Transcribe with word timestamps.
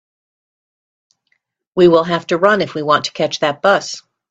We 1.75 1.87
will 1.87 2.03
have 2.05 2.25
to 2.25 2.37
run 2.39 2.61
if 2.61 2.73
we 2.73 2.81
want 2.81 3.05
to 3.05 3.11
catch 3.13 3.39
that 3.41 3.61
bus. 3.61 4.01